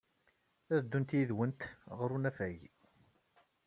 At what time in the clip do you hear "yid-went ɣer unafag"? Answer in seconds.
1.17-2.59